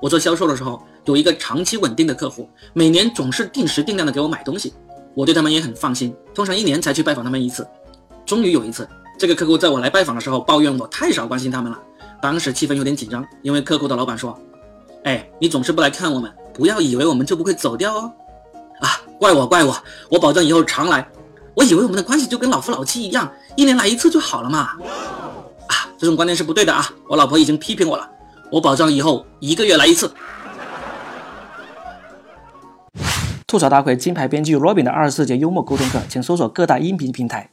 [0.00, 4.72] 我做销售的时候，有一个长期稳定的客户，每年总是定时定量的给我买东西，
[5.14, 7.66] 我对他们也很放心，通常一年才去拜访他们一次。
[8.24, 11.78] 终于有一次，这个客户在我来拜访的时候抱怨我太少关心他们了，
[12.22, 14.38] 当时气氛有点紧张，因为客户的老板说
[15.04, 18.12] ：“哎，你总是不来看我们，不要以为我们就不会走掉哦。”
[18.80, 19.76] 啊，怪我怪我，
[20.10, 21.06] 我保证以后常来。
[21.54, 24.70] 我以为我们的关系就跟老夫老妻一样，一年来一次就好了嘛。
[25.66, 26.88] 啊，这种观念是不对的啊！
[27.08, 28.08] 我老婆已经批评我了。
[28.50, 30.12] 我保证以后一个月来一次。
[33.46, 37.50] 吐槽大会金牌编剧 Robin 的二十四节幽默沟通课，请搜索各大音频平台。